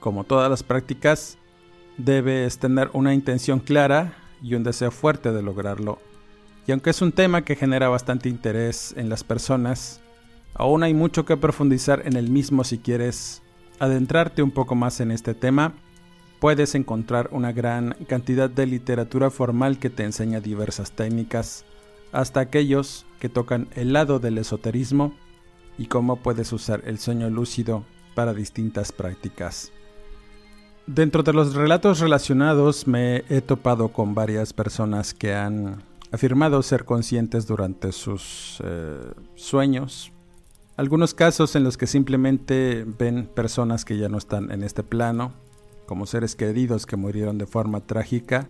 [0.00, 1.38] Como todas las prácticas,
[1.98, 5.98] debes tener una intención clara y un deseo fuerte de lograrlo.
[6.66, 10.00] Y aunque es un tema que genera bastante interés en las personas,
[10.54, 13.42] Aún hay mucho que profundizar en el mismo si quieres
[13.78, 15.74] adentrarte un poco más en este tema.
[16.38, 21.64] Puedes encontrar una gran cantidad de literatura formal que te enseña diversas técnicas,
[22.12, 25.14] hasta aquellos que tocan el lado del esoterismo
[25.78, 29.72] y cómo puedes usar el sueño lúcido para distintas prácticas.
[30.86, 36.84] Dentro de los relatos relacionados me he topado con varias personas que han afirmado ser
[36.84, 40.12] conscientes durante sus eh, sueños,
[40.80, 45.34] algunos casos en los que simplemente ven personas que ya no están en este plano,
[45.84, 48.48] como seres queridos que murieron de forma trágica,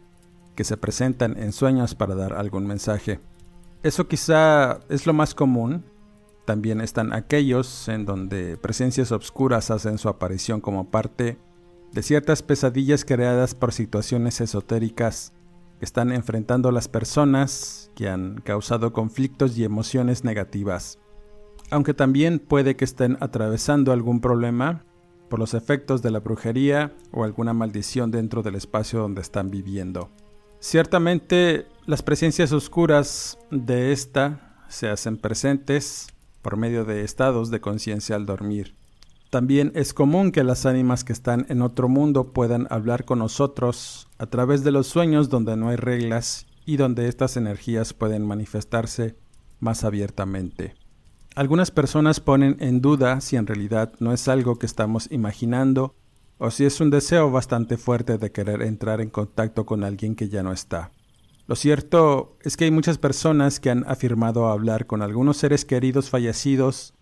[0.54, 3.18] que se presentan en sueños para dar algún mensaje.
[3.82, 5.84] Eso quizá es lo más común.
[6.44, 11.38] También están aquellos en donde presencias obscuras hacen su aparición como parte
[11.92, 15.32] de ciertas pesadillas creadas por situaciones esotéricas
[15.78, 20.98] que están enfrentando las personas que han causado conflictos y emociones negativas
[21.70, 24.84] aunque también puede que estén atravesando algún problema
[25.28, 30.10] por los efectos de la brujería o alguna maldición dentro del espacio donde están viviendo.
[30.60, 36.08] Ciertamente las presencias oscuras de esta se hacen presentes
[36.42, 38.74] por medio de estados de conciencia al dormir.
[39.30, 44.08] También es común que las ánimas que están en otro mundo puedan hablar con nosotros
[44.18, 49.16] a través de los sueños donde no hay reglas y donde estas energías pueden manifestarse
[49.60, 50.74] más abiertamente.
[51.36, 55.94] Algunas personas ponen en duda si en realidad no es algo que estamos imaginando
[56.42, 60.30] o si es un deseo bastante fuerte de querer entrar en contacto con alguien que
[60.30, 60.90] ya no está.
[61.46, 66.08] Lo cierto es que hay muchas personas que han afirmado hablar con algunos seres queridos
[66.08, 66.94] fallecidos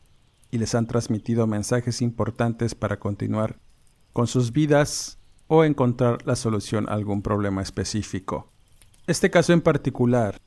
[0.50, 3.60] y les han transmitido mensajes importantes para continuar
[4.12, 8.50] con sus vidas o encontrar la solución a algún problema específico.
[9.06, 10.40] Este caso en particular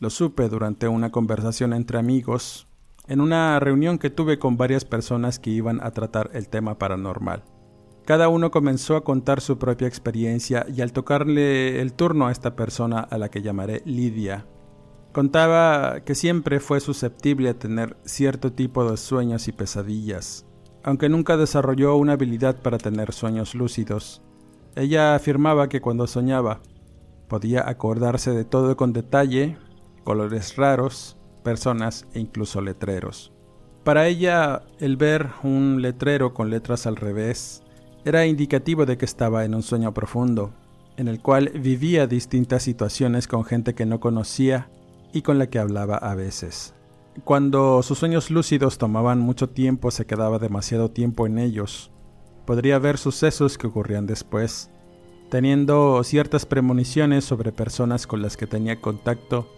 [0.00, 2.66] lo supe durante una conversación entre amigos
[3.06, 7.44] en una reunión que tuve con varias personas que iban a tratar el tema paranormal.
[8.06, 12.54] Cada uno comenzó a contar su propia experiencia y al tocarle el turno a esta
[12.54, 14.46] persona a la que llamaré Lidia,
[15.10, 20.46] contaba que siempre fue susceptible a tener cierto tipo de sueños y pesadillas,
[20.84, 24.22] aunque nunca desarrolló una habilidad para tener sueños lúcidos.
[24.76, 26.60] Ella afirmaba que cuando soñaba
[27.26, 29.58] podía acordarse de todo con detalle,
[30.04, 33.32] colores raros, personas e incluso letreros.
[33.82, 37.64] Para ella, el ver un letrero con letras al revés
[38.06, 40.52] era indicativo de que estaba en un sueño profundo,
[40.96, 44.70] en el cual vivía distintas situaciones con gente que no conocía
[45.12, 46.72] y con la que hablaba a veces.
[47.24, 51.90] Cuando sus sueños lúcidos tomaban mucho tiempo, se quedaba demasiado tiempo en ellos.
[52.46, 54.70] Podría ver sucesos que ocurrían después,
[55.28, 59.50] teniendo ciertas premoniciones sobre personas con las que tenía contacto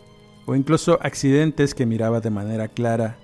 [0.47, 3.19] o incluso accidentes que miraba de manera clara,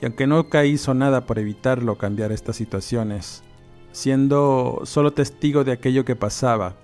[0.00, 3.42] y aunque nunca hizo nada por evitarlo cambiar estas situaciones,
[3.92, 6.76] siendo solo testigo de aquello que pasaba,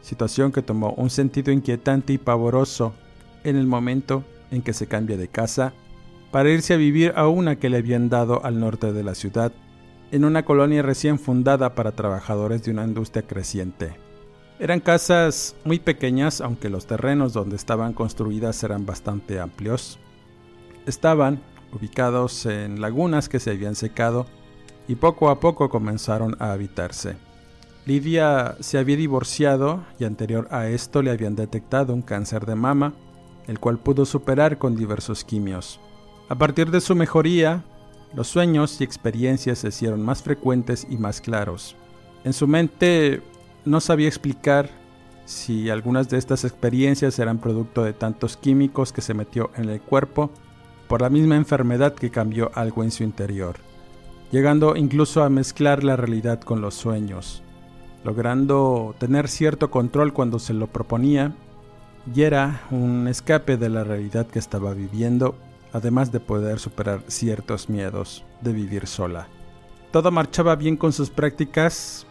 [0.00, 2.94] situación que tomó un sentido inquietante y pavoroso
[3.44, 5.72] en el momento en que se cambia de casa
[6.30, 9.52] para irse a vivir a una que le habían dado al norte de la ciudad,
[10.10, 13.92] en una colonia recién fundada para trabajadores de una industria creciente.
[14.58, 19.98] Eran casas muy pequeñas, aunque los terrenos donde estaban construidas eran bastante amplios.
[20.84, 21.40] Estaban
[21.72, 24.26] ubicados en lagunas que se habían secado
[24.88, 27.16] y poco a poco comenzaron a habitarse.
[27.86, 32.94] Lidia se había divorciado y anterior a esto le habían detectado un cáncer de mama,
[33.46, 35.80] el cual pudo superar con diversos quimios.
[36.28, 37.64] A partir de su mejoría,
[38.14, 41.76] los sueños y experiencias se hicieron más frecuentes y más claros.
[42.24, 43.22] En su mente
[43.64, 44.70] no sabía explicar
[45.24, 49.80] si algunas de estas experiencias eran producto de tantos químicos que se metió en el
[49.80, 50.30] cuerpo
[50.88, 53.56] por la misma enfermedad que cambió algo en su interior,
[54.30, 57.42] llegando incluso a mezclar la realidad con los sueños,
[58.04, 61.34] logrando tener cierto control cuando se lo proponía,
[62.14, 65.34] y era un escape de la realidad que estaba viviendo,
[65.72, 69.28] además de poder superar ciertos miedos de vivir sola.
[69.90, 72.06] Todo marchaba bien con sus prácticas,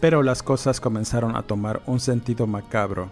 [0.00, 3.10] pero las cosas comenzaron a tomar un sentido macabro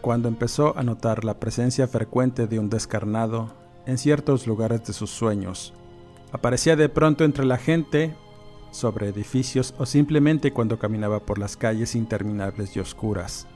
[0.00, 3.50] cuando empezó a notar la presencia frecuente de un descarnado
[3.86, 5.72] en ciertos lugares de sus sueños.
[6.32, 8.14] Aparecía de pronto entre la gente,
[8.70, 13.46] sobre edificios o simplemente cuando caminaba por las calles interminables y oscuras.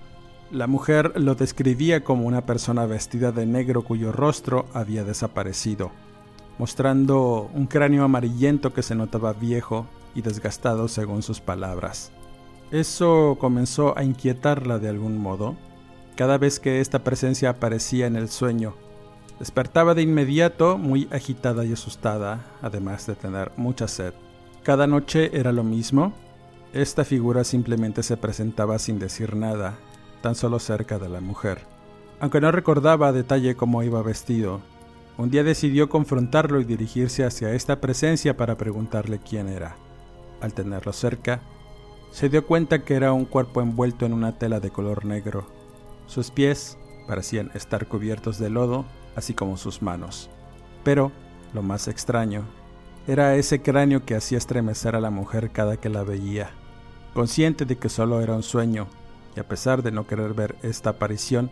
[0.50, 5.90] La mujer lo describía como una persona vestida de negro cuyo rostro había desaparecido,
[6.58, 12.12] mostrando un cráneo amarillento que se notaba viejo y desgastado según sus palabras.
[12.70, 15.56] Eso comenzó a inquietarla de algún modo,
[16.14, 18.74] cada vez que esta presencia aparecía en el sueño.
[19.38, 24.14] Despertaba de inmediato muy agitada y asustada, además de tener mucha sed.
[24.62, 26.14] Cada noche era lo mismo.
[26.72, 29.78] Esta figura simplemente se presentaba sin decir nada,
[30.22, 31.66] tan solo cerca de la mujer.
[32.18, 34.62] Aunque no recordaba a detalle cómo iba vestido,
[35.18, 39.76] un día decidió confrontarlo y dirigirse hacia esta presencia para preguntarle quién era.
[40.40, 41.40] Al tenerlo cerca,
[42.10, 45.46] se dio cuenta que era un cuerpo envuelto en una tela de color negro.
[46.06, 48.84] Sus pies parecían estar cubiertos de lodo,
[49.16, 50.30] así como sus manos.
[50.84, 51.10] Pero,
[51.52, 52.44] lo más extraño,
[53.08, 56.50] era ese cráneo que hacía estremecer a la mujer cada que la veía.
[57.14, 58.86] Consciente de que solo era un sueño,
[59.34, 61.50] y a pesar de no querer ver esta aparición,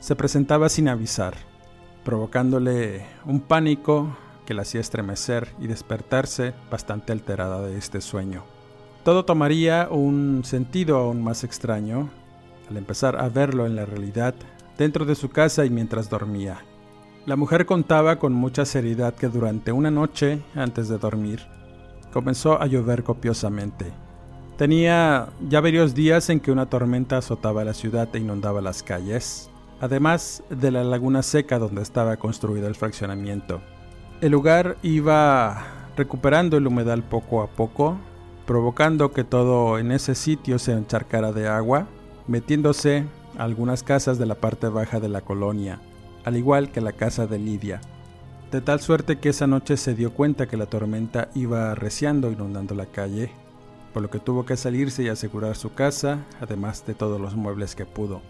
[0.00, 1.34] se presentaba sin avisar,
[2.04, 8.44] provocándole un pánico que la hacía estremecer y despertarse bastante alterada de este sueño.
[9.04, 12.10] Todo tomaría un sentido aún más extraño
[12.68, 14.34] al empezar a verlo en la realidad
[14.78, 16.64] dentro de su casa y mientras dormía.
[17.26, 21.40] La mujer contaba con mucha seriedad que durante una noche, antes de dormir,
[22.12, 23.92] comenzó a llover copiosamente.
[24.56, 29.50] Tenía ya varios días en que una tormenta azotaba la ciudad e inundaba las calles,
[29.80, 33.60] además de la laguna seca donde estaba construido el fraccionamiento.
[34.20, 35.64] El lugar iba
[35.96, 37.98] recuperando el humedal poco a poco,
[38.46, 41.88] provocando que todo en ese sitio se encharcara de agua
[42.28, 43.04] metiéndose
[43.36, 45.80] a algunas casas de la parte baja de la colonia,
[46.26, 47.80] al igual que la casa de Lidia,
[48.50, 52.74] de tal suerte que esa noche se dio cuenta que la tormenta iba arreciando inundando
[52.74, 53.30] la calle,
[53.94, 57.76] por lo que tuvo que salirse y asegurar su casa, además de todos los muebles
[57.76, 58.22] que pudo,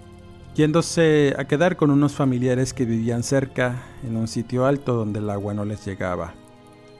[0.54, 5.30] yéndose a quedar con unos familiares que vivían cerca, en un sitio alto donde el
[5.30, 6.34] agua no les llegaba.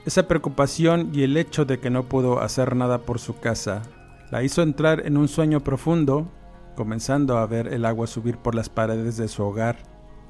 [0.03, 3.83] Esa preocupación y el hecho de que no pudo hacer nada por su casa
[4.31, 6.27] la hizo entrar en un sueño profundo
[6.75, 9.77] comenzando a ver el agua subir por las paredes de su hogar,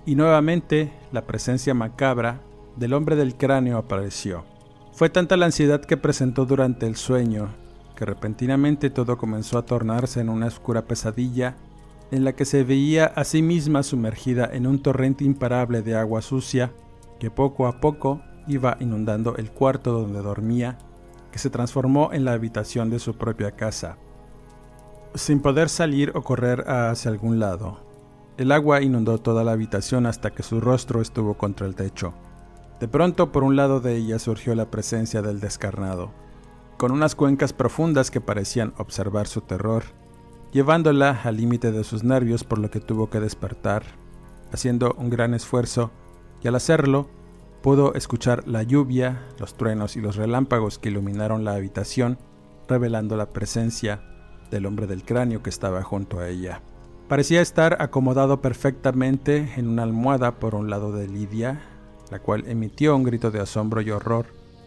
[0.08, 2.40] y nuevamente la presencia macabra
[2.78, 4.46] del hombre del cráneo apareció.
[4.94, 7.50] Fue tanta la ansiedad que presentó durante el sueño,
[7.96, 11.58] que repentinamente todo comenzó a tornarse en una oscura pesadilla
[12.10, 16.22] en la que se veía a sí misma sumergida en un torrente imparable de agua
[16.22, 16.72] sucia
[17.20, 20.78] que poco a poco iba inundando el cuarto donde dormía,
[21.34, 23.98] que se transformó en la habitación de su propia casa
[25.16, 27.87] sin poder salir o correr hacia algún lado.
[28.38, 32.14] El agua inundó toda la habitación hasta que su rostro estuvo contra el techo.
[32.80, 36.12] De pronto por un lado de ella surgió la presencia del descarnado,
[36.78, 39.86] con unas cuencas profundas que parecían observar su terror,
[40.52, 43.82] llevándola al límite de sus nervios por lo que tuvo que despertar,
[44.52, 45.90] haciendo un gran esfuerzo,
[46.44, 47.10] y al hacerlo,
[47.64, 52.20] pudo escuchar la lluvia, los truenos y los relámpagos que iluminaron la habitación,
[52.68, 54.04] revelando la presencia
[54.52, 56.62] del hombre del cráneo que estaba junto a ella.
[57.08, 61.62] Parecía estar acomodado perfectamente en una almohada por un lado de Lidia,
[62.12, 64.26] la cual emitió un grito de asombro y horror,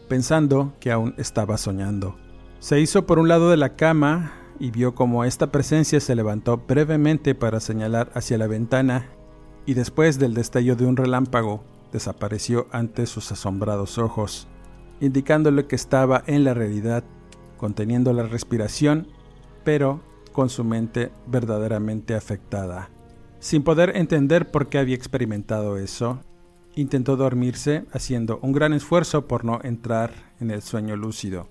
[0.09, 2.16] pensando que aún estaba soñando.
[2.59, 6.59] Se hizo por un lado de la cama y vio como esta presencia se levantó
[6.66, 9.07] brevemente para señalar hacia la ventana
[9.66, 11.62] y después del destello de un relámpago
[11.93, 14.49] desapareció ante sus asombrados ojos,
[15.01, 17.05] indicándole que estaba en la realidad,
[17.59, 19.09] conteniendo la respiración
[19.62, 20.01] pero
[20.33, 22.91] con su mente verdaderamente afectada.
[23.39, 26.20] Sin poder entender por qué había experimentado eso,
[26.74, 31.49] intentó dormirse haciendo un gran esfuerzo por no entrar en el sueño lúcido.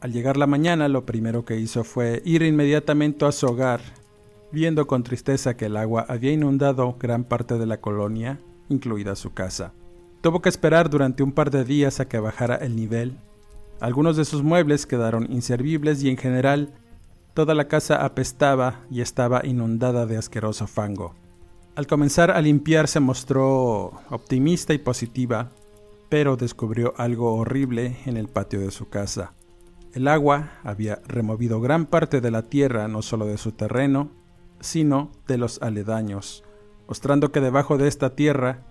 [0.00, 3.80] Al llegar la mañana lo primero que hizo fue ir inmediatamente a su hogar,
[4.52, 9.32] viendo con tristeza que el agua había inundado gran parte de la colonia, incluida su
[9.32, 9.72] casa.
[10.20, 13.18] Tuvo que esperar durante un par de días a que bajara el nivel.
[13.80, 16.72] Algunos de sus muebles quedaron inservibles y en general
[17.38, 21.14] Toda la casa apestaba y estaba inundada de asqueroso fango.
[21.76, 25.50] Al comenzar a limpiar se mostró optimista y positiva,
[26.08, 29.34] pero descubrió algo horrible en el patio de su casa.
[29.94, 34.10] El agua había removido gran parte de la tierra, no solo de su terreno,
[34.58, 36.42] sino de los aledaños,
[36.88, 38.64] mostrando que debajo de esta tierra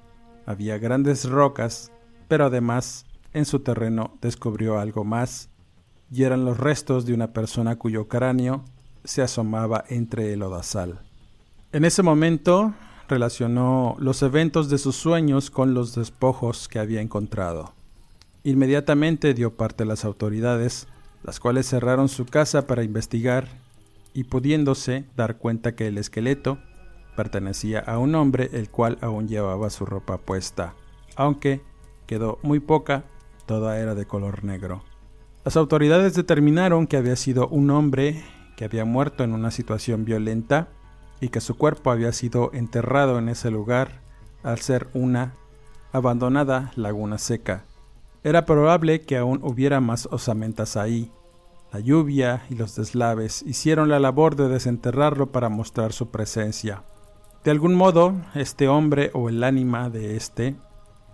[0.45, 1.93] había grandes rocas,
[2.27, 5.51] pero además en su terreno descubrió algo más,
[6.11, 8.63] y eran los restos de una persona cuyo cráneo
[9.03, 11.01] se asomaba entre el odasal.
[11.71, 12.73] En ese momento
[13.07, 17.73] relacionó los eventos de sus sueños con los despojos que había encontrado.
[18.43, 20.87] Inmediatamente dio parte a las autoridades,
[21.23, 23.47] las cuales cerraron su casa para investigar
[24.13, 26.57] y pudiéndose dar cuenta que el esqueleto
[27.15, 30.75] pertenecía a un hombre el cual aún llevaba su ropa puesta,
[31.15, 31.61] aunque
[32.05, 33.03] quedó muy poca,
[33.45, 34.83] toda era de color negro.
[35.47, 38.21] Las autoridades determinaron que había sido un hombre
[38.57, 40.67] que había muerto en una situación violenta
[41.21, 44.01] y que su cuerpo había sido enterrado en ese lugar
[44.43, 45.35] al ser una
[45.93, 47.63] abandonada laguna seca.
[48.25, 51.13] Era probable que aún hubiera más osamentas ahí.
[51.71, 56.83] La lluvia y los deslaves hicieron la labor de desenterrarlo para mostrar su presencia.
[57.45, 60.57] De algún modo, este hombre o el ánima de este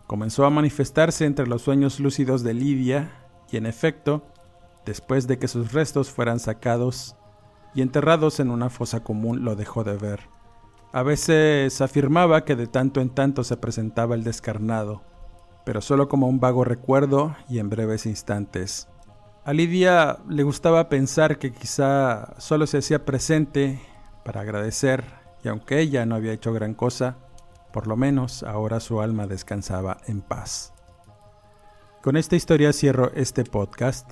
[0.07, 3.22] comenzó a manifestarse entre los sueños lúcidos de Lidia
[3.53, 4.23] y en efecto,
[4.83, 7.15] después de que sus restos fueran sacados,
[7.75, 10.21] y enterrados en una fosa común lo dejó de ver.
[10.91, 15.03] A veces afirmaba que de tanto en tanto se presentaba el descarnado,
[15.65, 18.89] pero solo como un vago recuerdo y en breves instantes.
[19.45, 23.79] A Lidia le gustaba pensar que quizá solo se hacía presente
[24.25, 25.03] para agradecer,
[25.43, 27.17] y aunque ella no había hecho gran cosa,
[27.71, 30.72] por lo menos ahora su alma descansaba en paz.
[32.03, 34.11] Con esta historia cierro este podcast,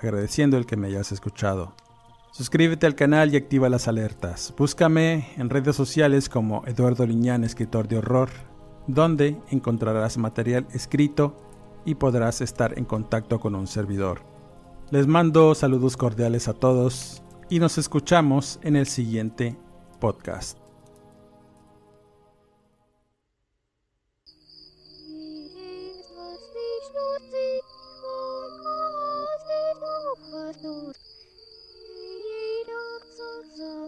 [0.00, 1.74] agradeciendo el que me hayas escuchado.
[2.30, 4.54] Suscríbete al canal y activa las alertas.
[4.56, 8.30] Búscame en redes sociales como Eduardo Liñán, escritor de horror,
[8.86, 11.36] donde encontrarás material escrito
[11.84, 14.20] y podrás estar en contacto con un servidor.
[14.92, 19.58] Les mando saludos cordiales a todos y nos escuchamos en el siguiente
[19.98, 20.61] podcast.